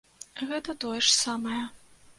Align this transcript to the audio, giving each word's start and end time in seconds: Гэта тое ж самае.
Гэта 0.51 0.75
тое 0.85 0.97
ж 0.97 1.07
самае. 1.19 1.63